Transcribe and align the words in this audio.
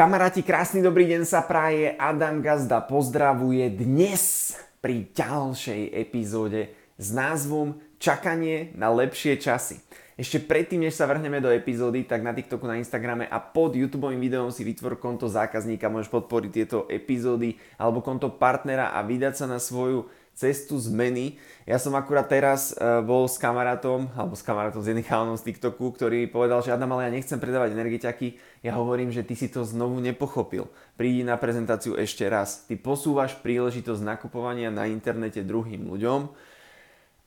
Kamaráti, 0.00 0.40
krásny 0.40 0.80
dobrý 0.80 1.04
deň 1.12 1.28
sa 1.28 1.44
praje. 1.44 1.92
Adam 2.00 2.40
Gazda 2.40 2.80
pozdravuje 2.80 3.68
dnes 3.68 4.56
pri 4.80 5.12
ďalšej 5.12 5.92
epizóde 5.92 6.72
s 6.96 7.12
názvom 7.12 7.76
Čakanie 8.00 8.72
na 8.80 8.88
lepšie 8.88 9.36
časy. 9.36 9.76
Ešte 10.16 10.40
predtým, 10.40 10.88
než 10.88 10.96
sa 10.96 11.04
vrhneme 11.04 11.44
do 11.44 11.52
epizódy, 11.52 12.08
tak 12.08 12.24
na 12.24 12.32
TikToku, 12.32 12.64
na 12.64 12.80
Instagrame 12.80 13.28
a 13.28 13.44
pod 13.44 13.76
YouTube 13.76 14.08
videom 14.16 14.48
si 14.48 14.64
vytvor 14.64 14.96
konto 14.96 15.28
zákazníka, 15.28 15.92
môžeš 15.92 16.08
podporiť 16.08 16.48
tieto 16.48 16.88
epizódy 16.88 17.60
alebo 17.76 18.00
konto 18.00 18.32
partnera 18.32 18.96
a 18.96 19.04
vydať 19.04 19.44
sa 19.44 19.52
na 19.52 19.60
svoju 19.60 20.08
cestu 20.40 20.80
zmeny. 20.80 21.36
Ja 21.68 21.76
som 21.76 21.92
akurát 21.92 22.24
teraz 22.32 22.72
uh, 22.72 23.04
bol 23.04 23.28
s 23.28 23.36
kamarátom, 23.36 24.08
alebo 24.16 24.32
s 24.32 24.40
kamarátom 24.40 24.80
z 24.80 24.96
jedným 24.96 25.04
chalanom 25.04 25.36
z 25.36 25.52
TikToku, 25.52 25.92
ktorý 25.92 26.24
povedal, 26.32 26.64
že 26.64 26.72
Adam, 26.72 26.96
ale 26.96 27.12
ja 27.12 27.12
nechcem 27.12 27.36
predávať 27.36 27.76
energetiaky. 27.76 28.40
Ja 28.64 28.72
hovorím, 28.80 29.12
že 29.12 29.20
ty 29.20 29.36
si 29.36 29.52
to 29.52 29.68
znovu 29.68 30.00
nepochopil. 30.00 30.72
Prídi 30.96 31.20
na 31.20 31.36
prezentáciu 31.36 32.00
ešte 32.00 32.24
raz. 32.24 32.64
Ty 32.64 32.80
posúvaš 32.80 33.36
príležitosť 33.44 34.00
nakupovania 34.00 34.72
na 34.72 34.88
internete 34.88 35.44
druhým 35.44 35.84
ľuďom 35.84 36.32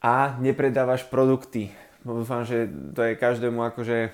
a 0.02 0.36
nepredávaš 0.42 1.06
produkty. 1.06 1.70
Dúfam, 2.02 2.44
že 2.44 2.68
to 2.92 3.00
je 3.06 3.16
každému 3.16 3.64
akože 3.72 4.12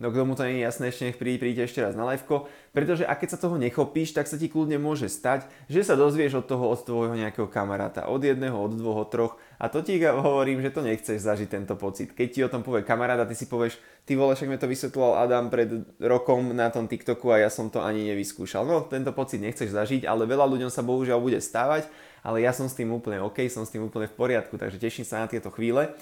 No 0.00 0.08
k 0.08 0.24
tomu 0.24 0.32
to 0.32 0.48
nie 0.48 0.56
je 0.56 0.64
jasné, 0.64 0.88
ešte 0.88 1.04
nech 1.04 1.20
príde, 1.20 1.36
príde 1.36 1.60
ešte 1.68 1.84
raz 1.84 1.92
na 1.92 2.08
liveko, 2.08 2.48
pretože 2.72 3.04
ak 3.04 3.20
keď 3.20 3.28
sa 3.36 3.42
toho 3.44 3.60
nechopíš, 3.60 4.16
tak 4.16 4.24
sa 4.24 4.40
ti 4.40 4.48
kľudne 4.48 4.80
môže 4.80 5.04
stať, 5.12 5.44
že 5.68 5.84
sa 5.84 6.00
dozvieš 6.00 6.40
od 6.40 6.48
toho, 6.48 6.64
od 6.72 6.80
tvojho 6.80 7.12
nejakého 7.12 7.44
kamaráta, 7.44 8.08
od 8.08 8.24
jedného, 8.24 8.56
od 8.56 8.72
dvoch, 8.72 9.04
od 9.04 9.08
troch 9.12 9.32
a 9.60 9.68
to 9.68 9.84
ti 9.84 10.00
hovorím, 10.00 10.64
že 10.64 10.72
to 10.72 10.80
nechceš 10.80 11.20
zažiť 11.20 11.48
tento 11.52 11.76
pocit. 11.76 12.16
Keď 12.16 12.28
ti 12.32 12.40
o 12.40 12.48
tom 12.48 12.64
povie 12.64 12.88
kamarát 12.88 13.20
a 13.20 13.28
ty 13.28 13.36
si 13.36 13.44
povieš, 13.44 13.76
ty 14.08 14.16
vole, 14.16 14.32
však 14.32 14.48
mi 14.48 14.56
to 14.56 14.64
vysvetloval 14.64 15.22
Adam 15.22 15.52
pred 15.52 15.84
rokom 16.00 16.56
na 16.56 16.72
tom 16.72 16.88
TikToku 16.88 17.28
a 17.28 17.44
ja 17.44 17.52
som 17.52 17.68
to 17.68 17.84
ani 17.84 18.08
nevyskúšal. 18.10 18.64
No, 18.64 18.88
tento 18.88 19.12
pocit 19.12 19.44
nechceš 19.44 19.76
zažiť, 19.76 20.08
ale 20.08 20.24
veľa 20.24 20.48
ľuďom 20.48 20.72
sa 20.72 20.80
bohužiaľ 20.80 21.20
bude 21.20 21.38
stávať, 21.38 21.86
ale 22.24 22.40
ja 22.40 22.56
som 22.56 22.64
s 22.64 22.74
tým 22.74 22.90
úplne 22.90 23.20
OK, 23.20 23.44
som 23.52 23.62
s 23.62 23.70
tým 23.70 23.84
úplne 23.86 24.08
v 24.08 24.16
poriadku, 24.16 24.56
takže 24.56 24.80
teším 24.80 25.04
sa 25.04 25.22
na 25.22 25.28
tieto 25.28 25.52
chvíle. 25.52 25.92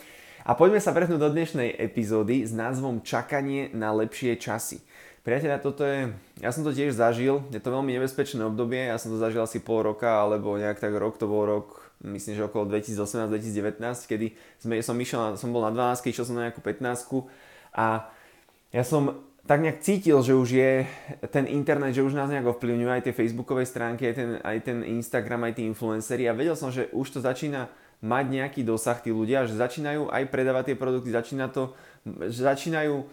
A 0.40 0.56
poďme 0.56 0.80
sa 0.80 0.96
vrhnúť 0.96 1.20
do 1.20 1.28
dnešnej 1.28 1.76
epizódy 1.76 2.48
s 2.48 2.56
názvom 2.56 3.04
Čakanie 3.04 3.68
na 3.76 3.92
lepšie 3.92 4.40
časy. 4.40 4.80
Priatelia, 5.20 5.60
toto 5.60 5.84
je, 5.84 6.16
ja 6.40 6.48
som 6.48 6.64
to 6.64 6.72
tiež 6.72 6.96
zažil, 6.96 7.44
je 7.52 7.60
to 7.60 7.68
veľmi 7.68 7.92
nebezpečné 8.00 8.40
obdobie, 8.48 8.88
ja 8.88 8.96
som 8.96 9.12
to 9.12 9.20
zažil 9.20 9.44
asi 9.44 9.60
pol 9.60 9.84
roka, 9.84 10.08
alebo 10.08 10.56
nejak 10.56 10.80
tak 10.80 10.96
rok, 10.96 11.20
to 11.20 11.28
bol 11.28 11.44
rok, 11.44 11.92
myslím, 12.08 12.40
že 12.40 12.48
okolo 12.48 12.72
2018-2019, 12.72 13.84
kedy 14.08 14.32
sme, 14.64 14.80
som, 14.80 14.96
išiel, 14.96 15.36
som 15.36 15.52
bol 15.52 15.60
na 15.60 15.76
12, 15.76 16.08
išiel 16.08 16.24
som 16.24 16.40
na 16.40 16.48
nejakú 16.48 16.64
15 16.64 17.04
a 17.76 18.08
ja 18.72 18.80
som 18.80 19.20
tak 19.44 19.60
nejak 19.60 19.84
cítil, 19.84 20.24
že 20.24 20.32
už 20.32 20.48
je 20.56 20.88
ten 21.28 21.44
internet, 21.52 21.92
že 21.92 22.00
už 22.00 22.16
nás 22.16 22.32
nejak 22.32 22.56
ovplyvňuje 22.56 22.88
aj 22.88 23.04
tie 23.04 23.12
facebookové 23.12 23.68
stránky, 23.68 24.08
aj 24.08 24.14
ten, 24.16 24.30
aj 24.40 24.58
ten 24.64 24.78
Instagram, 24.88 25.52
aj 25.52 25.60
tí 25.60 25.68
influencery 25.68 26.24
a 26.24 26.32
vedel 26.32 26.56
som, 26.56 26.72
že 26.72 26.88
už 26.96 27.12
to 27.12 27.20
začína 27.20 27.68
mať 28.00 28.24
nejaký 28.32 28.60
dosah 28.64 28.96
tí 28.96 29.12
ľudia, 29.12 29.44
že 29.44 29.60
začínajú 29.60 30.08
aj 30.08 30.24
predávať 30.32 30.72
tie 30.72 30.76
produkty, 30.76 31.12
začína 31.12 31.52
to, 31.52 31.76
začínajú 32.32 33.04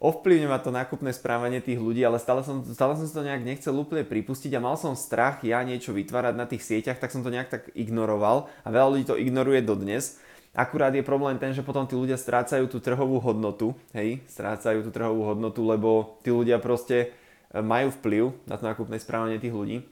ovplyvňovať 0.00 0.60
to 0.64 0.70
nákupné 0.72 1.12
správanie 1.12 1.60
tých 1.60 1.76
ľudí, 1.76 2.00
ale 2.00 2.16
stále 2.16 2.40
som, 2.40 2.64
stále 2.64 2.96
som 2.96 3.04
to 3.04 3.20
nejak 3.20 3.44
nechcel 3.44 3.76
úplne 3.76 4.00
pripustiť 4.00 4.48
a 4.56 4.64
mal 4.64 4.80
som 4.80 4.96
strach 4.96 5.44
ja 5.44 5.60
niečo 5.60 5.92
vytvárať 5.92 6.34
na 6.40 6.48
tých 6.48 6.64
sieťach, 6.64 6.96
tak 6.96 7.12
som 7.12 7.20
to 7.20 7.28
nejak 7.28 7.52
tak 7.52 7.68
ignoroval 7.76 8.48
a 8.64 8.68
veľa 8.72 8.88
ľudí 8.96 9.04
to 9.04 9.20
ignoruje 9.20 9.60
dodnes. 9.60 10.16
Akurát 10.56 10.90
je 10.90 11.04
problém 11.04 11.38
ten, 11.38 11.54
že 11.54 11.62
potom 11.62 11.84
tí 11.86 11.94
ľudia 11.94 12.18
strácajú 12.18 12.66
tú 12.66 12.82
trhovú 12.82 13.22
hodnotu, 13.22 13.76
hej, 13.94 14.24
strácajú 14.26 14.88
tú 14.88 14.90
trhovú 14.90 15.22
hodnotu, 15.36 15.62
lebo 15.62 16.18
tí 16.26 16.34
ľudia 16.34 16.58
proste 16.58 17.14
e, 17.54 17.60
majú 17.62 17.94
vplyv 18.00 18.34
na 18.50 18.58
to 18.58 18.66
nákupné 18.66 18.98
správanie 18.98 19.38
tých 19.38 19.54
ľudí. 19.54 19.86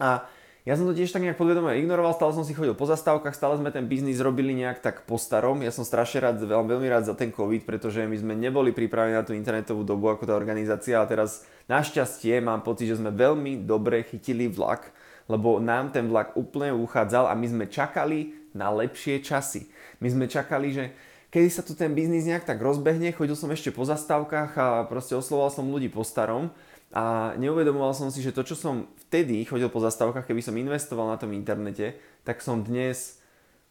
A 0.00 0.24
ja 0.64 0.80
som 0.80 0.88
to 0.88 0.96
tiež 0.96 1.12
tak 1.12 1.20
nejak 1.20 1.36
podvedome 1.36 1.76
ignoroval, 1.76 2.16
stále 2.16 2.32
som 2.32 2.40
si 2.40 2.56
chodil 2.56 2.72
po 2.72 2.88
zastávkach, 2.88 3.36
stále 3.36 3.60
sme 3.60 3.68
ten 3.68 3.84
biznis 3.84 4.16
robili 4.24 4.56
nejak 4.56 4.80
tak 4.80 5.04
po 5.04 5.20
starom. 5.20 5.60
Ja 5.60 5.68
som 5.68 5.84
strašne 5.84 6.24
rád, 6.24 6.40
veľmi, 6.40 6.64
veľmi 6.72 6.88
rád 6.88 7.04
za 7.04 7.12
ten 7.12 7.28
COVID, 7.28 7.68
pretože 7.68 8.00
my 8.08 8.16
sme 8.16 8.32
neboli 8.32 8.72
pripravení 8.72 9.12
na 9.12 9.20
tú 9.20 9.36
internetovú 9.36 9.84
dobu 9.84 10.08
ako 10.08 10.24
tá 10.24 10.32
organizácia 10.32 10.96
a 10.96 11.04
teraz 11.04 11.44
našťastie 11.68 12.40
mám 12.40 12.64
pocit, 12.64 12.88
že 12.88 12.96
sme 12.96 13.12
veľmi 13.12 13.68
dobre 13.68 14.08
chytili 14.08 14.48
vlak, 14.48 14.88
lebo 15.28 15.60
nám 15.60 15.92
ten 15.92 16.08
vlak 16.08 16.32
úplne 16.32 16.72
uchádzal 16.72 17.28
a 17.28 17.36
my 17.36 17.44
sme 17.44 17.64
čakali 17.68 18.32
na 18.56 18.72
lepšie 18.72 19.20
časy. 19.20 19.68
My 20.00 20.08
sme 20.08 20.32
čakali, 20.32 20.72
že 20.72 20.84
kedy 21.28 21.48
sa 21.52 21.60
tu 21.60 21.76
ten 21.76 21.92
biznis 21.92 22.24
nejak 22.24 22.48
tak 22.48 22.56
rozbehne, 22.64 23.12
chodil 23.12 23.36
som 23.36 23.52
ešte 23.52 23.68
po 23.68 23.84
zastávkach 23.84 24.50
a 24.56 24.66
proste 24.88 25.12
oslovoval 25.12 25.52
som 25.52 25.68
ľudí 25.68 25.92
po 25.92 26.00
starom 26.00 26.48
a 26.94 27.34
neuvedomoval 27.34 27.90
som 27.90 28.06
si, 28.14 28.22
že 28.22 28.30
to, 28.30 28.46
čo 28.46 28.54
som 28.54 28.86
vtedy 29.10 29.42
chodil 29.42 29.66
po 29.66 29.82
zastávkach, 29.82 30.30
keby 30.30 30.38
som 30.38 30.54
investoval 30.54 31.10
na 31.10 31.18
tom 31.18 31.34
internete, 31.34 31.98
tak 32.22 32.38
som 32.38 32.62
dnes 32.62 33.18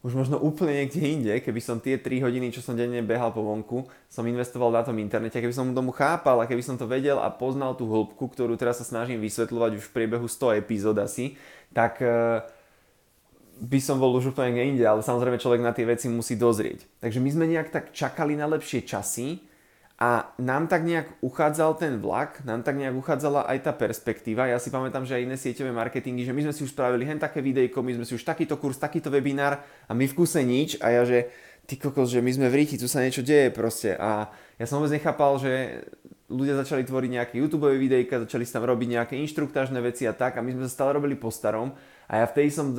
už 0.04 0.12
možno 0.20 0.36
úplne 0.36 0.84
niekde 0.84 1.00
inde, 1.00 1.34
keby 1.40 1.64
som 1.64 1.80
tie 1.80 1.96
3 1.96 2.20
hodiny, 2.20 2.52
čo 2.52 2.60
som 2.60 2.76
denne 2.76 3.00
behal 3.00 3.32
po 3.32 3.40
vonku, 3.40 3.88
som 4.12 4.28
investoval 4.28 4.76
na 4.76 4.84
tom 4.84 5.00
internete, 5.00 5.40
keby 5.40 5.56
som 5.56 5.72
tomu 5.72 5.96
chápal 5.96 6.44
a 6.44 6.48
keby 6.52 6.60
som 6.60 6.76
to 6.76 6.84
vedel 6.84 7.24
a 7.24 7.32
poznal 7.32 7.80
tú 7.80 7.88
hĺbku, 7.88 8.28
ktorú 8.28 8.60
teraz 8.60 8.84
sa 8.84 8.86
snažím 8.86 9.24
vysvetľovať 9.24 9.80
už 9.80 9.84
v 9.88 9.94
priebehu 9.96 10.28
100 10.28 10.60
epizód 10.60 11.00
asi, 11.00 11.40
tak 11.72 12.04
uh, 12.04 12.44
by 13.64 13.80
som 13.80 13.96
bol 13.96 14.12
už 14.20 14.36
úplne 14.36 14.60
inde, 14.60 14.84
ale 14.84 15.00
samozrejme 15.00 15.40
človek 15.40 15.64
na 15.64 15.72
tie 15.72 15.88
veci 15.88 16.12
musí 16.12 16.36
dozrieť. 16.36 16.84
Takže 17.00 17.24
my 17.24 17.30
sme 17.32 17.46
nejak 17.48 17.72
tak 17.72 17.96
čakali 17.96 18.36
na 18.36 18.52
lepšie 18.52 18.84
časy, 18.84 19.40
a 20.04 20.36
nám 20.36 20.68
tak 20.68 20.84
nejak 20.84 21.24
uchádzal 21.24 21.80
ten 21.80 21.96
vlak, 22.04 22.44
nám 22.44 22.60
tak 22.60 22.76
nejak 22.76 22.92
uchádzala 22.92 23.48
aj 23.48 23.58
tá 23.64 23.72
perspektíva. 23.72 24.52
Ja 24.52 24.60
si 24.60 24.68
pamätám, 24.68 25.08
že 25.08 25.16
aj 25.16 25.24
iné 25.24 25.40
sieťové 25.40 25.72
marketingy, 25.72 26.28
že 26.28 26.36
my 26.36 26.44
sme 26.44 26.52
si 26.52 26.68
už 26.68 26.76
spravili 26.76 27.08
hen 27.08 27.24
také 27.24 27.40
videjko, 27.40 27.80
my 27.80 27.96
sme 27.96 28.04
si 28.04 28.20
už 28.20 28.28
takýto 28.28 28.60
kurz, 28.60 28.76
takýto 28.76 29.08
webinár 29.08 29.64
a 29.88 29.92
my 29.96 30.04
v 30.04 30.12
kuse 30.12 30.44
nič 30.44 30.76
a 30.84 30.92
ja 30.92 31.08
že 31.08 31.32
ty 31.64 31.80
kokos, 31.80 32.12
že 32.12 32.20
my 32.20 32.36
sme 32.36 32.52
v 32.52 32.58
ríti, 32.60 32.76
tu 32.76 32.92
sa 32.92 33.00
niečo 33.00 33.24
deje 33.24 33.48
proste. 33.56 33.96
A 33.96 34.28
ja 34.60 34.66
som 34.68 34.84
vôbec 34.84 34.92
nechápal, 34.92 35.40
že 35.40 35.88
ľudia 36.28 36.60
začali 36.60 36.84
tvoriť 36.84 37.10
nejaké 37.24 37.34
YouTube 37.40 37.72
videjka, 37.72 38.28
začali 38.28 38.44
tam 38.44 38.68
robiť 38.68 39.00
nejaké 39.00 39.16
inštruktážne 39.24 39.80
veci 39.80 40.04
a 40.04 40.12
tak 40.12 40.36
a 40.36 40.44
my 40.44 40.52
sme 40.52 40.68
sa 40.68 40.84
stále 40.84 41.00
robili 41.00 41.16
po 41.16 41.32
starom 41.32 41.72
a 42.12 42.14
ja 42.20 42.26
vtedy 42.28 42.52
som, 42.52 42.76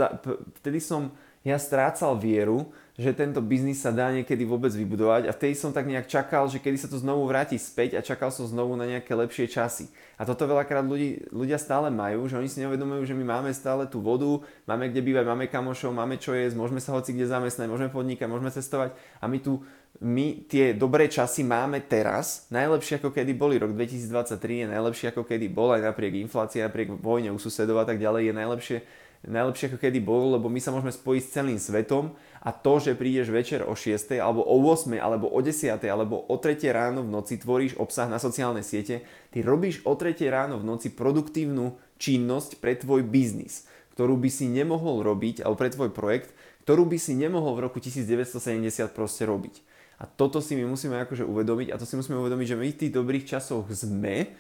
vtedy 0.61 0.77
som 0.77 1.09
ja 1.45 1.61
strácal 1.61 2.17
vieru, 2.17 2.73
že 2.95 3.11
tento 3.11 3.43
biznis 3.43 3.83
sa 3.83 3.91
dá 3.91 4.09
niekedy 4.15 4.47
vôbec 4.47 4.71
vybudovať 4.71 5.27
a 5.27 5.35
vtedy 5.35 5.59
som 5.59 5.75
tak 5.75 5.85
nejak 5.91 6.07
čakal, 6.07 6.47
že 6.47 6.63
kedy 6.63 6.79
sa 6.79 6.87
to 6.87 6.97
znovu 6.97 7.27
vráti 7.27 7.59
späť 7.59 7.99
a 7.99 8.07
čakal 8.07 8.31
som 8.31 8.47
znovu 8.47 8.79
na 8.79 8.87
nejaké 8.87 9.13
lepšie 9.13 9.51
časy. 9.51 9.91
A 10.15 10.23
toto 10.23 10.47
veľakrát 10.47 10.87
ľudí, 10.87 11.27
ľudia 11.35 11.59
stále 11.59 11.91
majú, 11.91 12.31
že 12.31 12.39
oni 12.39 12.47
si 12.47 12.63
neuvedomujú, 12.63 13.03
že 13.03 13.19
my 13.19 13.25
máme 13.27 13.51
stále 13.51 13.91
tú 13.91 13.99
vodu, 13.99 14.47
máme 14.65 14.95
kde 14.95 15.03
bývať, 15.03 15.27
máme 15.27 15.51
kamošov, 15.51 15.91
máme 15.91 16.23
čo 16.23 16.39
jesť, 16.39 16.55
môžeme 16.55 16.79
sa 16.79 16.95
hoci 16.95 17.13
kde 17.13 17.27
zamestnať, 17.27 17.67
môžeme 17.67 17.91
podnikať, 17.91 18.31
môžeme 18.31 18.55
cestovať 18.55 18.95
a 19.19 19.27
my 19.27 19.39
tu 19.43 19.59
my 20.03 20.51
tie 20.51 20.75
dobré 20.75 21.07
časy 21.07 21.47
máme 21.47 21.79
teraz, 21.87 22.51
najlepšie 22.51 22.99
ako 22.99 23.15
kedy 23.15 23.31
boli, 23.39 23.63
rok 23.63 23.79
2023 23.79 24.67
je 24.67 24.67
najlepšie 24.67 25.07
ako 25.15 25.23
kedy 25.23 25.47
bol, 25.47 25.71
aj 25.71 25.87
napriek 25.87 26.19
inflácii, 26.19 26.67
napriek 26.67 26.99
vojne 26.99 27.31
u 27.31 27.39
susedov 27.39 27.79
a 27.79 27.87
tak 27.87 28.03
ďalej 28.03 28.27
je 28.27 28.35
najlepšie 28.35 28.79
najlepšie 29.25 29.73
ako 29.73 29.79
kedy 29.81 30.01
bol, 30.05 30.37
lebo 30.37 30.53
my 30.53 30.61
sa 30.61 30.73
môžeme 30.73 30.93
spojiť 30.93 31.23
s 31.25 31.33
celým 31.33 31.59
svetom 31.61 32.13
a 32.45 32.53
to, 32.53 32.77
že 32.77 32.97
prídeš 32.97 33.33
večer 33.33 33.65
o 33.65 33.73
6, 33.73 34.21
alebo 34.21 34.45
o 34.45 34.57
8, 34.61 35.01
alebo 35.01 35.33
o 35.33 35.41
10, 35.41 35.81
alebo 35.85 36.21
o 36.29 36.37
3 36.37 36.61
ráno 36.71 37.01
v 37.03 37.13
noci 37.13 37.41
tvoríš 37.41 37.81
obsah 37.81 38.09
na 38.09 38.21
sociálne 38.21 38.61
siete, 38.61 39.05
ty 39.33 39.41
robíš 39.41 39.81
o 39.89 39.97
3 39.97 40.17
ráno 40.29 40.61
v 40.61 40.69
noci 40.69 40.93
produktívnu 40.93 41.81
činnosť 41.97 42.61
pre 42.61 42.77
tvoj 42.77 43.01
biznis, 43.07 43.65
ktorú 43.97 44.21
by 44.21 44.29
si 44.29 44.51
nemohol 44.51 45.01
robiť, 45.01 45.41
alebo 45.41 45.57
pre 45.57 45.73
tvoj 45.73 45.91
projekt, 45.93 46.37
ktorú 46.69 46.85
by 46.89 46.99
si 47.01 47.17
nemohol 47.17 47.57
v 47.57 47.65
roku 47.69 47.81
1970 47.81 48.93
proste 48.93 49.25
robiť. 49.25 49.65
A 50.01 50.11
toto 50.11 50.43
si 50.43 50.59
my 50.59 50.67
musíme 50.67 50.99
akože 51.07 51.23
uvedomiť 51.23 51.71
a 51.71 51.79
to 51.79 51.87
si 51.87 51.95
musíme 51.95 52.19
uvedomiť, 52.19 52.47
že 52.51 52.59
my 52.59 52.67
v 52.67 52.81
tých 52.81 52.93
dobrých 52.93 53.25
časoch 53.25 53.65
sme, 53.71 54.35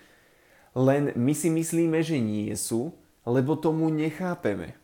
len 0.74 1.14
my 1.14 1.32
si 1.32 1.48
myslíme, 1.48 2.02
že 2.02 2.18
nie 2.18 2.50
sú, 2.58 2.90
lebo 3.24 3.56
tomu 3.56 3.88
nechápeme. 3.88 4.76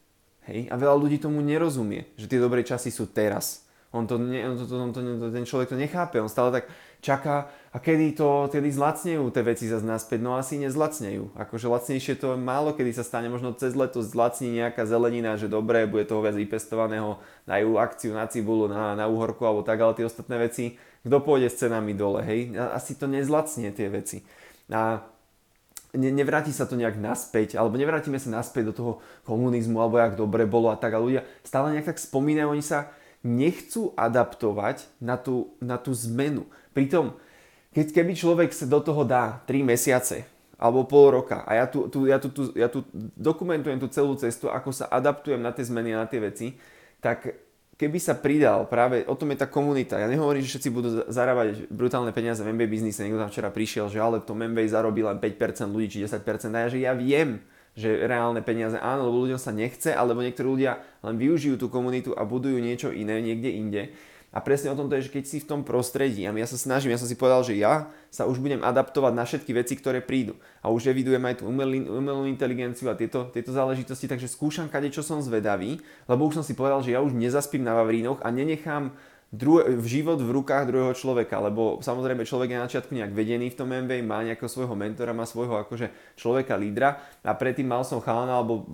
Hej? 0.48 0.68
A 0.72 0.74
veľa 0.76 0.96
ľudí 0.96 1.20
tomu 1.20 1.44
nerozumie, 1.44 2.08
že 2.16 2.26
tie 2.26 2.40
dobré 2.40 2.64
časy 2.64 2.88
sú 2.88 3.08
teraz. 3.08 3.68
On 3.90 4.06
to, 4.06 4.22
ne, 4.22 4.38
on 4.46 4.54
to, 4.54 4.64
to, 4.70 4.74
on 4.78 4.90
to, 4.94 5.00
ten 5.34 5.42
človek 5.42 5.74
to 5.74 5.74
nechápe, 5.74 6.22
on 6.22 6.30
stále 6.30 6.54
tak 6.54 6.70
čaká, 7.02 7.50
a 7.74 7.82
kedy 7.82 8.14
to, 8.14 8.46
kedy 8.46 8.70
zlacnejú 8.70 9.34
tie 9.34 9.42
veci 9.42 9.66
zase 9.66 9.82
naspäť, 9.82 10.22
no 10.22 10.38
asi 10.38 10.62
nezlacnejú. 10.62 11.34
Akože 11.34 11.66
lacnejšie 11.66 12.14
to 12.22 12.38
málo 12.38 12.70
kedy 12.70 12.94
sa 12.94 13.02
stane, 13.02 13.26
možno 13.26 13.50
cez 13.50 13.74
leto 13.74 13.98
zlacní 13.98 14.62
nejaká 14.62 14.86
zelenina, 14.86 15.34
že 15.34 15.50
dobre, 15.50 15.90
bude 15.90 16.06
toho 16.06 16.22
viac 16.22 16.38
vypestovaného, 16.38 17.18
dajú 17.50 17.82
akciu 17.82 18.14
na 18.14 18.30
cibulu, 18.30 18.70
na, 18.70 18.94
na 18.94 19.10
uhorku 19.10 19.42
alebo 19.42 19.66
tak, 19.66 19.82
ale 19.82 19.98
tie 19.98 20.06
ostatné 20.06 20.38
veci, 20.38 20.78
kto 21.02 21.16
pôjde 21.18 21.50
s 21.50 21.58
cenami 21.58 21.90
dole, 21.90 22.22
hej? 22.22 22.54
Asi 22.70 22.94
to 22.94 23.10
nezlacnie 23.10 23.74
tie 23.74 23.90
veci. 23.90 24.22
A 24.70 25.02
ne, 25.94 26.10
nevráti 26.10 26.54
sa 26.54 26.66
to 26.66 26.78
nejak 26.78 26.98
naspäť, 26.98 27.58
alebo 27.58 27.78
nevrátime 27.78 28.18
sa 28.18 28.30
naspäť 28.30 28.70
do 28.70 28.74
toho 28.74 28.92
komunizmu, 29.26 29.78
alebo 29.78 29.98
jak 29.98 30.14
dobre 30.14 30.46
bolo 30.46 30.70
a 30.70 30.76
tak. 30.78 30.94
A 30.94 31.02
ľudia 31.02 31.26
stále 31.42 31.74
nejak 31.74 31.94
tak 31.94 31.98
spomínajú, 31.98 32.48
oni 32.50 32.64
sa 32.64 32.90
nechcú 33.20 33.92
adaptovať 33.98 34.88
na 35.02 35.20
tú, 35.20 35.52
na 35.60 35.76
tú 35.76 35.92
zmenu. 35.92 36.48
Pritom, 36.72 37.18
keď 37.76 38.02
keby 38.02 38.12
človek 38.16 38.50
sa 38.50 38.66
do 38.66 38.80
toho 38.80 39.04
dá 39.04 39.44
3 39.46 39.62
mesiace, 39.62 40.26
alebo 40.60 40.84
pol 40.84 41.16
roka 41.16 41.40
a 41.48 41.56
ja 41.56 41.64
tu, 41.64 41.88
tu, 41.88 42.04
ja, 42.04 42.20
tu, 42.20 42.28
tu, 42.28 42.52
ja 42.52 42.68
tu 42.68 42.84
dokumentujem 43.16 43.80
tú 43.80 43.88
celú 43.88 44.12
cestu, 44.20 44.52
ako 44.52 44.76
sa 44.76 44.92
adaptujem 44.92 45.40
na 45.40 45.56
tie 45.56 45.64
zmeny 45.64 45.96
a 45.96 46.04
na 46.04 46.06
tie 46.06 46.20
veci, 46.20 46.60
tak 47.00 47.32
keby 47.80 47.96
sa 47.96 48.12
pridal 48.12 48.68
práve, 48.68 49.08
o 49.08 49.16
tom 49.16 49.32
je 49.32 49.40
tá 49.40 49.48
komunita. 49.48 49.96
Ja 49.96 50.04
nehovorím, 50.04 50.44
že 50.44 50.52
všetci 50.52 50.68
budú 50.68 50.88
zarábať 51.08 51.72
brutálne 51.72 52.12
peniaze 52.12 52.44
v 52.44 52.52
MBA 52.52 52.68
biznise. 52.68 53.00
Niekto 53.00 53.24
tam 53.24 53.32
včera 53.32 53.48
prišiel, 53.48 53.88
že 53.88 53.96
ale 53.96 54.20
v 54.20 54.28
MBA 54.28 54.68
zarobí 54.68 55.00
len 55.00 55.16
5% 55.16 55.72
ľudí, 55.72 55.96
či 55.96 56.04
10%. 56.04 56.20
A 56.52 56.58
ja, 56.60 56.68
že 56.68 56.78
ja 56.84 56.92
viem, 56.92 57.40
že 57.72 58.04
reálne 58.04 58.44
peniaze 58.44 58.76
áno, 58.76 59.08
lebo 59.08 59.24
ľuďom 59.24 59.40
sa 59.40 59.56
nechce, 59.56 59.96
alebo 59.96 60.20
niektorí 60.20 60.44
ľudia 60.44 60.84
len 61.00 61.16
využijú 61.16 61.56
tú 61.56 61.72
komunitu 61.72 62.12
a 62.12 62.28
budujú 62.28 62.60
niečo 62.60 62.92
iné 62.92 63.16
niekde 63.24 63.48
inde. 63.48 63.82
A 64.30 64.38
presne 64.38 64.70
o 64.70 64.78
tom 64.78 64.86
to 64.86 64.94
je, 64.94 65.10
že 65.10 65.14
keď 65.14 65.24
si 65.26 65.42
v 65.42 65.48
tom 65.50 65.60
prostredí, 65.66 66.22
a 66.22 66.30
ja 66.30 66.46
sa 66.46 66.54
snažím, 66.54 66.94
ja 66.94 67.02
som 67.02 67.10
si 67.10 67.18
povedal, 67.18 67.42
že 67.42 67.58
ja 67.58 67.90
sa 68.14 68.30
už 68.30 68.38
budem 68.38 68.62
adaptovať 68.62 69.12
na 69.14 69.26
všetky 69.26 69.50
veci, 69.58 69.74
ktoré 69.74 69.98
prídu. 69.98 70.38
A 70.62 70.70
už 70.70 70.86
evidujem 70.86 71.22
aj 71.26 71.42
tú 71.42 71.50
umelú 71.50 72.22
inteligenciu 72.30 72.86
a 72.86 72.94
tieto, 72.94 73.26
tieto 73.34 73.50
záležitosti, 73.50 74.06
takže 74.06 74.30
skúšam 74.30 74.70
kade, 74.70 74.94
čo 74.94 75.02
som 75.02 75.18
zvedavý, 75.18 75.82
lebo 76.06 76.30
už 76.30 76.42
som 76.42 76.44
si 76.46 76.54
povedal, 76.54 76.78
že 76.78 76.94
ja 76.94 77.02
už 77.02 77.10
nezaspím 77.10 77.66
na 77.66 77.74
Vavrínoch 77.74 78.22
a 78.22 78.30
nenechám 78.30 78.94
dru- 79.34 79.66
v 79.66 79.86
život 79.86 80.18
v 80.18 80.30
rukách 80.30 80.66
druhého 80.70 80.94
človeka, 80.94 81.38
lebo 81.38 81.78
samozrejme 81.82 82.26
človek 82.26 82.50
je 82.50 82.58
na 82.58 82.66
začiatku 82.66 82.92
nejak 82.94 83.14
vedený 83.14 83.50
v 83.54 83.58
tom 83.58 83.70
MV, 83.70 84.02
má 84.02 84.26
nejakého 84.26 84.50
svojho 84.50 84.74
mentora, 84.74 85.14
má 85.14 85.26
svojho 85.26 85.58
akože 85.66 85.90
človeka 86.18 86.58
lídra 86.58 86.98
a 87.22 87.34
predtým 87.34 87.66
mal 87.66 87.86
som 87.86 88.02
chalana, 88.02 88.38
alebo 88.38 88.66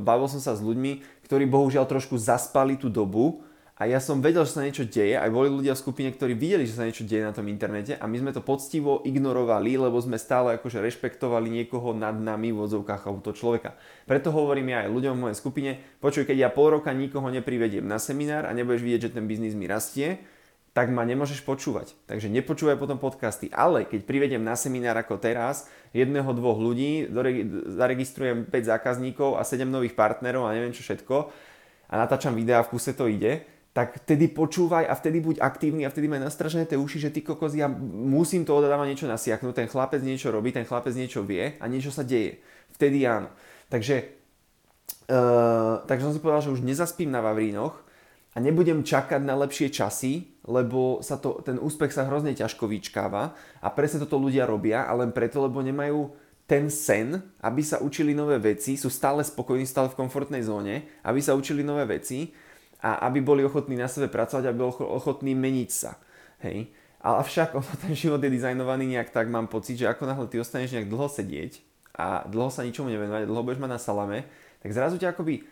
bavil 0.00 0.28
som 0.28 0.40
sa 0.40 0.56
s 0.56 0.64
ľuďmi, 0.64 1.24
ktorí 1.28 1.44
bohužiaľ 1.44 1.84
trošku 1.84 2.16
zaspali 2.16 2.80
tú 2.80 2.88
dobu, 2.88 3.44
a 3.78 3.86
ja 3.86 4.02
som 4.02 4.18
vedel, 4.18 4.42
že 4.42 4.58
sa 4.58 4.66
niečo 4.66 4.90
deje, 4.90 5.14
aj 5.14 5.30
boli 5.30 5.46
ľudia 5.54 5.78
v 5.78 5.82
skupine, 5.86 6.10
ktorí 6.10 6.34
videli, 6.34 6.66
že 6.66 6.74
sa 6.74 6.82
niečo 6.82 7.06
deje 7.06 7.22
na 7.22 7.30
tom 7.30 7.46
internete 7.46 7.94
a 7.94 8.10
my 8.10 8.18
sme 8.18 8.34
to 8.34 8.42
poctivo 8.42 9.06
ignorovali, 9.06 9.78
lebo 9.78 9.94
sme 10.02 10.18
stále 10.18 10.58
akože 10.58 10.82
rešpektovali 10.82 11.46
niekoho 11.46 11.94
nad 11.94 12.18
nami 12.18 12.50
v 12.50 12.66
odzovkách 12.66 13.06
alebo 13.06 13.22
toho 13.22 13.38
človeka. 13.38 13.78
Preto 14.10 14.34
hovorím 14.34 14.74
ja 14.74 14.82
aj 14.82 14.90
ľuďom 14.90 15.14
v 15.14 15.22
mojej 15.30 15.38
skupine, 15.38 15.70
počuj, 16.02 16.26
keď 16.26 16.36
ja 16.36 16.50
pol 16.50 16.82
roka 16.82 16.90
nikoho 16.90 17.30
neprivediem 17.30 17.86
na 17.86 18.02
seminár 18.02 18.50
a 18.50 18.52
nebudeš 18.52 18.82
vidieť, 18.82 19.02
že 19.08 19.14
ten 19.14 19.30
biznis 19.30 19.54
mi 19.54 19.70
rastie, 19.70 20.26
tak 20.74 20.90
ma 20.90 21.06
nemôžeš 21.06 21.46
počúvať. 21.46 21.94
Takže 22.10 22.30
nepočúvaj 22.30 22.78
potom 22.78 23.02
podcasty. 23.02 23.50
Ale 23.50 23.82
keď 23.86 24.06
privedem 24.06 24.42
na 24.42 24.54
seminár 24.54 24.94
ako 24.94 25.18
teraz, 25.18 25.66
jedného, 25.90 26.30
dvoch 26.34 26.58
ľudí, 26.58 27.10
zaregistrujem 27.78 28.46
5 28.46 28.70
zákazníkov 28.74 29.38
a 29.38 29.42
7 29.42 29.66
nových 29.66 29.98
partnerov 29.98 30.46
a 30.46 30.54
neviem 30.54 30.70
čo 30.70 30.86
všetko 30.86 31.16
a 31.88 31.94
natáčam 31.96 32.36
videa 32.36 32.60
v 32.62 32.70
kuse 32.70 32.92
to 32.92 33.08
ide, 33.08 33.57
tak 33.76 34.00
vtedy 34.02 34.32
počúvaj 34.32 34.88
a 34.88 34.94
vtedy 34.96 35.22
buď 35.22 35.36
aktívny 35.38 35.86
a 35.86 35.92
vtedy 35.92 36.10
maj 36.10 36.24
nastražené 36.24 36.66
tie 36.66 36.80
uši, 36.80 37.08
že 37.08 37.14
ty 37.14 37.20
kokos, 37.22 37.54
ja 37.54 37.68
musím 37.70 38.42
to 38.42 38.56
odadávať 38.56 38.90
niečo 38.90 39.06
nasiaknúť, 39.06 39.54
ten 39.54 39.68
chlapec 39.70 40.02
niečo 40.02 40.32
robí, 40.32 40.50
ten 40.50 40.66
chlapec 40.66 40.96
niečo 40.96 41.22
vie 41.22 41.54
a 41.60 41.64
niečo 41.70 41.92
sa 41.94 42.02
deje. 42.02 42.42
Vtedy 42.74 43.04
áno. 43.06 43.30
Takže, 43.68 44.18
uh, 45.12 45.84
takže 45.84 46.04
som 46.08 46.14
si 46.16 46.22
povedal, 46.24 46.42
že 46.48 46.54
už 46.58 46.64
nezaspím 46.64 47.12
na 47.12 47.20
Vavrínoch 47.20 47.76
a 48.34 48.38
nebudem 48.40 48.82
čakať 48.82 49.20
na 49.22 49.36
lepšie 49.36 49.68
časy, 49.70 50.40
lebo 50.48 51.04
sa 51.04 51.20
to, 51.20 51.44
ten 51.44 51.60
úspech 51.60 51.92
sa 51.92 52.08
hrozne 52.08 52.32
ťažko 52.32 52.66
vyčkáva 52.66 53.36
a 53.60 53.68
presne 53.68 54.00
toto 54.00 54.16
ľudia 54.16 54.48
robia 54.48 54.88
a 54.88 54.92
len 54.96 55.12
preto, 55.12 55.44
lebo 55.44 55.60
nemajú 55.60 56.08
ten 56.48 56.72
sen, 56.72 57.20
aby 57.44 57.60
sa 57.60 57.76
učili 57.84 58.16
nové 58.16 58.40
veci, 58.40 58.80
sú 58.80 58.88
stále 58.88 59.20
spokojní, 59.20 59.68
stále 59.68 59.92
v 59.92 60.00
komfortnej 60.00 60.40
zóne, 60.40 60.88
aby 61.04 61.20
sa 61.20 61.36
učili 61.36 61.60
nové 61.60 61.84
veci 61.84 62.32
a 62.78 63.10
aby 63.10 63.18
boli 63.18 63.42
ochotní 63.42 63.74
na 63.74 63.90
sebe 63.90 64.06
pracovať 64.06 64.44
a 64.48 64.54
boli 64.54 64.70
ochotní 64.70 65.34
meniť 65.34 65.70
sa. 65.70 65.98
Hej. 66.42 66.70
Ale 66.98 67.22
avšak 67.22 67.54
ono, 67.54 67.72
ten 67.82 67.94
život 67.94 68.18
je 68.22 68.30
dizajnovaný 68.30 68.98
nejak 68.98 69.10
tak, 69.14 69.30
mám 69.30 69.46
pocit, 69.46 69.78
že 69.78 69.86
ako 69.86 70.06
náhle 70.06 70.26
ty 70.26 70.38
ostaneš 70.38 70.74
nejak 70.74 70.90
dlho 70.90 71.06
sedieť 71.06 71.62
a 71.98 72.26
dlho 72.26 72.50
sa 72.50 72.62
ničomu 72.66 72.90
nevenovať, 72.90 73.26
dlho 73.26 73.42
budeš 73.42 73.62
mať 73.62 73.70
na 73.74 73.80
salame, 73.82 74.18
tak 74.62 74.70
zrazu 74.74 74.98
ťa 74.98 75.14
akoby, 75.14 75.46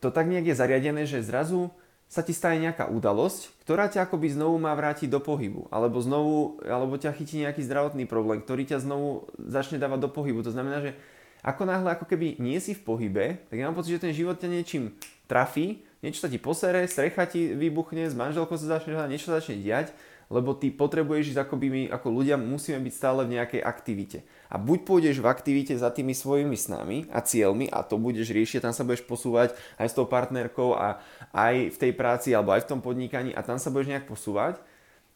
to 0.00 0.08
tak 0.12 0.28
nejak 0.28 0.52
je 0.52 0.56
zariadené, 0.56 1.08
že 1.08 1.24
zrazu 1.24 1.72
sa 2.06 2.22
ti 2.22 2.30
stane 2.30 2.62
nejaká 2.62 2.86
udalosť, 2.92 3.66
ktorá 3.66 3.90
ťa 3.90 4.06
akoby 4.06 4.30
znovu 4.30 4.56
má 4.62 4.70
vrátiť 4.76 5.10
do 5.10 5.18
pohybu, 5.18 5.66
alebo 5.74 5.98
znovu, 5.98 6.62
alebo 6.62 6.94
ťa 6.96 7.12
chytí 7.16 7.42
nejaký 7.42 7.66
zdravotný 7.66 8.06
problém, 8.06 8.40
ktorý 8.44 8.62
ťa 8.68 8.84
znovu 8.84 9.26
začne 9.36 9.80
dávať 9.80 10.06
do 10.06 10.10
pohybu. 10.12 10.44
To 10.46 10.54
znamená, 10.54 10.80
že 10.84 10.94
ako 11.42 11.66
náhle 11.66 11.88
ako 11.92 12.06
keby 12.06 12.38
nie 12.38 12.62
si 12.62 12.78
v 12.78 12.84
pohybe, 12.84 13.24
tak 13.50 13.56
ja 13.58 13.66
mám 13.66 13.74
pocit, 13.74 13.98
že 13.98 14.06
ten 14.06 14.14
život 14.14 14.38
ťa 14.38 14.48
niečím 14.48 14.94
trafí 15.26 15.82
niečo 16.00 16.24
sa 16.24 16.32
ti 16.32 16.36
posere, 16.40 16.84
strecha 16.88 17.24
ti 17.28 17.52
vybuchne, 17.52 18.08
s 18.08 18.16
manželkou 18.16 18.56
sa 18.56 18.80
začne 18.80 18.96
niečo 19.08 19.32
začne 19.32 19.60
diať, 19.60 19.92
lebo 20.26 20.58
ty 20.58 20.74
potrebuješ 20.74 21.34
ísť, 21.34 21.40
ako, 21.46 21.54
by 21.54 21.66
my, 21.70 21.82
ako 21.94 22.08
ľudia 22.10 22.34
musíme 22.34 22.82
byť 22.82 22.94
stále 22.94 23.22
v 23.22 23.38
nejakej 23.38 23.62
aktivite. 23.62 24.18
A 24.50 24.58
buď 24.58 24.82
pôjdeš 24.82 25.22
v 25.22 25.30
aktivite 25.30 25.74
za 25.78 25.86
tými 25.94 26.18
svojimi 26.18 26.58
snami 26.58 27.06
a 27.14 27.22
cieľmi 27.22 27.70
a 27.70 27.86
to 27.86 27.94
budeš 27.94 28.34
riešiť, 28.34 28.66
tam 28.66 28.74
sa 28.74 28.82
budeš 28.82 29.06
posúvať 29.06 29.54
aj 29.78 29.86
s 29.86 29.94
tou 29.94 30.06
partnerkou 30.06 30.74
a 30.74 30.98
aj 31.30 31.70
v 31.70 31.76
tej 31.78 31.92
práci 31.94 32.34
alebo 32.34 32.50
aj 32.58 32.66
v 32.66 32.70
tom 32.74 32.80
podnikaní 32.82 33.30
a 33.38 33.46
tam 33.46 33.62
sa 33.62 33.70
budeš 33.70 33.94
nejak 33.94 34.10
posúvať, 34.10 34.58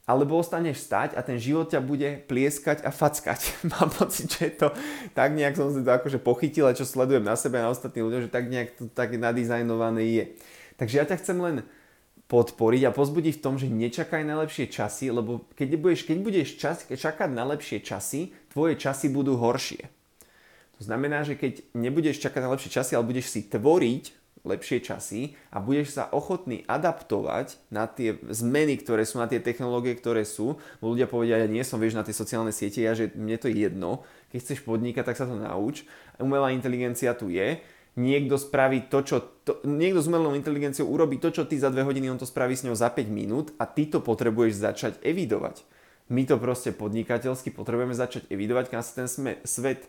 alebo 0.06 0.42
ostaneš 0.42 0.82
stať 0.82 1.14
a 1.14 1.22
ten 1.22 1.38
život 1.38 1.70
ťa 1.70 1.82
bude 1.82 2.26
plieskať 2.26 2.82
a 2.82 2.90
fackať. 2.90 3.40
Mám 3.74 3.90
pocit, 3.94 4.30
že 4.30 4.54
to 4.54 4.70
tak 5.14 5.34
nejak 5.34 5.58
som 5.58 5.74
si 5.74 5.82
to 5.82 5.90
akože 5.90 6.22
pochytil 6.22 6.70
a 6.70 6.74
čo 6.74 6.86
sledujem 6.86 7.22
na 7.22 7.34
sebe 7.34 7.58
a 7.58 7.66
na 7.66 7.74
ostatných 7.74 8.06
ľuďoch, 8.06 8.24
že 8.26 8.30
tak 8.30 8.46
nejak 8.46 8.68
to 8.78 8.86
tak 8.90 9.14
nadizajnované 9.14 10.02
je. 10.06 10.24
Takže 10.80 10.96
ja 10.96 11.04
ťa 11.04 11.20
chcem 11.20 11.36
len 11.36 11.56
podporiť 12.32 12.88
a 12.88 12.94
pozbudiť 12.96 13.36
v 13.36 13.44
tom, 13.44 13.60
že 13.60 13.68
nečakaj 13.68 14.24
na 14.24 14.40
lepšie 14.40 14.72
časy, 14.72 15.12
lebo 15.12 15.44
keď 15.52 15.76
budeš, 15.76 16.00
keď 16.08 16.18
budeš 16.24 16.48
čas, 16.56 16.88
čakať 16.88 17.28
na 17.28 17.44
lepšie 17.52 17.84
časy, 17.84 18.32
tvoje 18.48 18.80
časy 18.80 19.12
budú 19.12 19.36
horšie. 19.36 19.84
To 20.80 20.82
znamená, 20.88 21.20
že 21.26 21.36
keď 21.36 21.60
nebudeš 21.76 22.24
čakať 22.24 22.40
na 22.40 22.52
lepšie 22.56 22.72
časy, 22.72 22.96
ale 22.96 23.04
budeš 23.04 23.28
si 23.28 23.44
tvoriť 23.44 24.04
lepšie 24.40 24.80
časy 24.80 25.36
a 25.52 25.60
budeš 25.60 26.00
sa 26.00 26.08
ochotný 26.08 26.64
adaptovať 26.64 27.60
na 27.68 27.84
tie 27.84 28.16
zmeny, 28.32 28.80
ktoré 28.80 29.04
sú, 29.04 29.20
na 29.20 29.28
tie 29.28 29.36
technológie, 29.36 29.92
ktoré 29.92 30.24
sú. 30.24 30.56
Ľudia 30.80 31.04
povedia, 31.04 31.44
ja 31.44 31.48
nie 31.50 31.60
som, 31.60 31.76
vieš, 31.76 31.98
na 31.98 32.06
tie 32.06 32.16
sociálne 32.16 32.48
siete, 32.48 32.80
ja, 32.80 32.96
že 32.96 33.12
mne 33.12 33.36
to 33.36 33.52
je 33.52 33.68
jedno. 33.68 34.00
Keď 34.32 34.38
chceš 34.40 34.60
podnikať, 34.64 35.12
tak 35.12 35.20
sa 35.20 35.28
to 35.28 35.36
nauč. 35.36 35.84
Umelá 36.16 36.56
inteligencia 36.56 37.12
tu 37.12 37.28
je 37.28 37.60
niekto 37.98 38.38
spraví 38.38 38.86
to, 38.86 39.02
čo... 39.02 39.16
To, 39.46 39.58
niekto 39.66 40.04
s 40.04 40.06
umelou 40.06 40.36
inteligenciou 40.36 40.86
urobí 40.86 41.18
to, 41.18 41.34
čo 41.34 41.48
ty 41.48 41.58
za 41.58 41.72
2 41.72 41.82
hodiny, 41.82 42.10
on 42.12 42.20
to 42.20 42.28
spraví 42.28 42.54
s 42.54 42.62
ňou 42.62 42.76
za 42.76 42.92
5 42.92 43.10
minút 43.10 43.50
a 43.58 43.66
ty 43.66 43.88
to 43.88 43.98
potrebuješ 43.98 44.62
začať 44.62 44.92
evidovať. 45.02 45.66
My 46.10 46.26
to 46.26 46.38
proste 46.42 46.74
podnikateľsky 46.74 47.54
potrebujeme 47.54 47.94
začať 47.94 48.26
evidovať, 48.30 48.66
kam 48.70 48.82
sa 48.82 48.92
ten 49.02 49.08
sme, 49.10 49.38
svet 49.46 49.86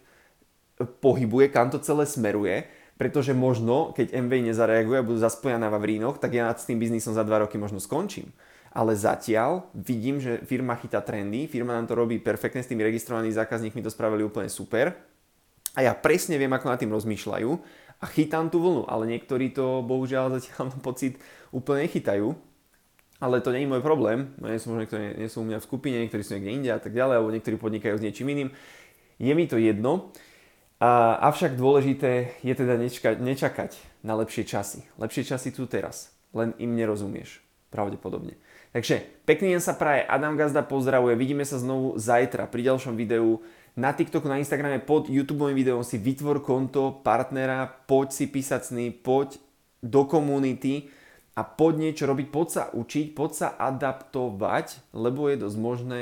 pohybuje, 1.02 1.50
kam 1.50 1.74
to 1.74 1.82
celé 1.82 2.06
smeruje, 2.06 2.70
pretože 3.02 3.34
možno, 3.34 3.98
keď 3.98 4.14
MV 4.14 4.54
nezareaguje 4.54 5.02
a 5.02 5.06
budú 5.06 5.18
zaspoja 5.18 5.58
na 5.58 5.74
Vavrínoch, 5.74 6.22
tak 6.22 6.38
ja 6.38 6.54
s 6.54 6.70
tým 6.70 6.78
biznisom 6.78 7.18
za 7.18 7.26
2 7.26 7.50
roky 7.50 7.58
možno 7.58 7.82
skončím. 7.82 8.30
Ale 8.72 8.96
zatiaľ 8.96 9.68
vidím, 9.76 10.22
že 10.22 10.40
firma 10.48 10.78
chytá 10.78 11.02
trendy, 11.02 11.50
firma 11.50 11.76
nám 11.76 11.92
to 11.92 11.98
robí 11.98 12.22
perfektne, 12.22 12.64
s 12.64 12.70
tými 12.70 12.86
registrovanými 12.86 13.34
zákazníkmi 13.34 13.84
to 13.84 13.92
spravili 13.92 14.24
úplne 14.24 14.48
super. 14.48 14.96
A 15.76 15.88
ja 15.88 15.96
presne 15.96 16.36
viem, 16.36 16.52
ako 16.52 16.68
nad 16.68 16.80
tým 16.80 16.92
rozmýšľajú 16.92 17.52
a 18.02 18.06
chytám 18.10 18.50
tú 18.52 18.60
vlnu, 18.60 18.90
ale 18.90 19.08
niektorí 19.08 19.54
to 19.56 19.86
bohužiaľ 19.86 20.36
zatiaľ 20.36 20.74
mám 20.74 20.82
pocit 20.84 21.22
úplne 21.54 21.88
nechytajú. 21.88 22.36
Ale 23.22 23.38
to 23.38 23.54
nie 23.54 23.64
je 23.64 23.70
môj 23.70 23.86
problém, 23.86 24.34
nie 24.42 24.58
sú, 24.58 24.74
možno 24.74 24.82
niektorí 24.82 25.14
nie 25.14 25.30
sú 25.30 25.46
u 25.46 25.48
mňa 25.48 25.62
v 25.62 25.68
skupine, 25.70 26.02
niektorí 26.02 26.26
sú 26.26 26.34
niekde 26.34 26.58
inde 26.58 26.70
a 26.74 26.82
tak 26.82 26.98
ďalej, 26.98 27.22
alebo 27.22 27.30
niektorí 27.30 27.54
podnikajú 27.62 28.02
s 28.02 28.06
niečím 28.10 28.34
iným. 28.34 28.50
Je 29.22 29.30
mi 29.38 29.46
to 29.46 29.62
jedno, 29.62 30.10
a, 30.82 31.22
avšak 31.30 31.54
dôležité 31.54 32.42
je 32.42 32.54
teda 32.58 32.82
nečakať, 32.82 33.22
nečakať 33.22 33.72
na 34.02 34.18
lepšie 34.18 34.50
časy. 34.50 34.90
Lepšie 34.98 35.30
časy 35.30 35.54
tu 35.54 35.70
teraz, 35.70 36.10
len 36.34 36.58
im 36.58 36.74
nerozumieš, 36.74 37.46
pravdepodobne. 37.70 38.42
Takže 38.74 39.06
pekný 39.30 39.54
deň 39.54 39.62
sa 39.62 39.78
praje, 39.78 40.02
Adam 40.10 40.34
Gazda 40.34 40.66
pozdravuje, 40.66 41.14
vidíme 41.14 41.46
sa 41.46 41.62
znovu 41.62 42.02
zajtra 42.02 42.50
pri 42.50 42.74
ďalšom 42.74 42.98
videu 42.98 43.46
na 43.76 43.96
TikToku, 43.96 44.28
na 44.28 44.42
Instagrame 44.42 44.84
pod 44.84 45.08
YouTube 45.08 45.48
videom 45.56 45.84
si 45.84 45.96
vytvor 45.96 46.44
konto 46.44 47.00
partnera, 47.06 47.68
poď 47.88 48.08
si 48.12 48.26
písať 48.28 48.62
sny, 48.74 48.86
poď 48.92 49.40
do 49.80 50.04
komunity 50.06 50.92
a 51.34 51.42
poď 51.48 51.90
niečo 51.90 52.04
robiť, 52.06 52.28
poď 52.28 52.48
sa 52.52 52.64
učiť, 52.76 53.16
poď 53.16 53.32
sa 53.32 53.48
adaptovať, 53.56 54.92
lebo 54.92 55.32
je 55.32 55.40
dosť 55.40 55.58
možné, 55.58 56.02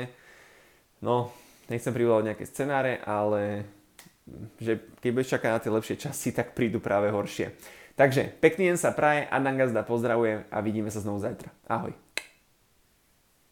no, 0.98 1.30
nechcem 1.70 1.94
privolať 1.94 2.34
nejaké 2.34 2.44
scenáre, 2.50 2.98
ale 3.06 3.64
že 4.58 4.78
keď 4.98 5.10
budeš 5.10 5.32
čakať 5.38 5.50
na 5.50 5.62
tie 5.62 5.74
lepšie 5.74 5.96
časy, 5.98 6.28
tak 6.34 6.54
prídu 6.54 6.78
práve 6.82 7.10
horšie. 7.10 7.54
Takže 7.94 8.32
pekný 8.40 8.72
deň 8.72 8.78
sa 8.78 8.94
praje, 8.94 9.26
Adam 9.28 9.58
Gazda 9.58 9.82
pozdravuje 9.86 10.46
a 10.48 10.58
vidíme 10.62 10.88
sa 10.90 11.02
znovu 11.02 11.20
zajtra. 11.20 11.50
Ahoj. 11.68 12.09